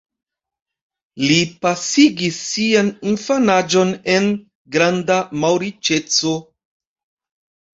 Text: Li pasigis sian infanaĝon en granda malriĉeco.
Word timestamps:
Li 1.31 1.35
pasigis 1.65 2.39
sian 2.45 2.89
infanaĝon 3.11 3.93
en 4.15 4.33
granda 4.77 5.19
malriĉeco. 5.45 6.35